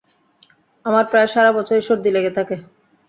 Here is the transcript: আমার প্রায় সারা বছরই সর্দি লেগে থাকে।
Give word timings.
আমার 0.85 1.05
প্রায় 1.11 1.29
সারা 1.33 1.51
বছরই 1.57 1.83
সর্দি 1.87 2.09
লেগে 2.11 2.31
থাকে। 2.37 2.55